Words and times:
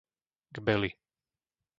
Gbely 0.55 0.89